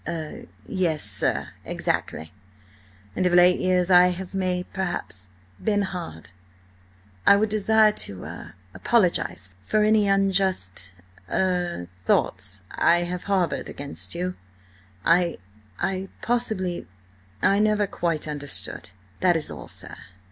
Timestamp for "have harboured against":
13.09-14.15